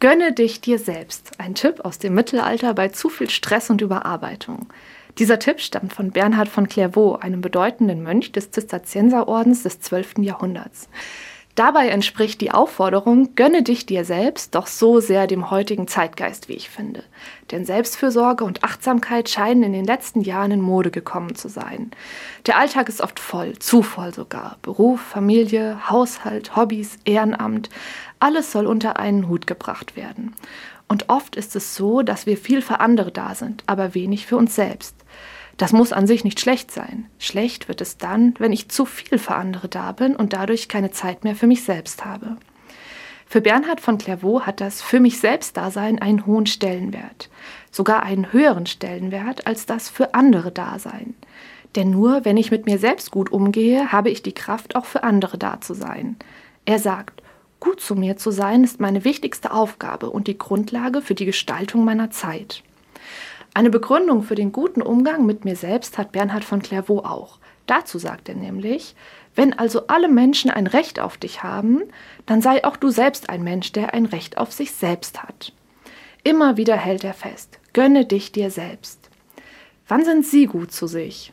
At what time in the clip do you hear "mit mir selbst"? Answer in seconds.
52.52-53.10, 65.26-65.98